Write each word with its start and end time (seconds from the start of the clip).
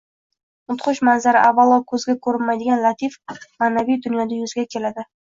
Mudhish 0.71 0.99
manzara 1.09 1.41
avvalo 1.49 1.75
ko‘zga 1.91 2.15
ko‘rinmaydigan 2.27 2.81
latif– 2.85 3.17
ma’naviy 3.65 3.99
dunyoda 4.07 4.39
yuzaga 4.41 4.65
keladi 4.73 5.05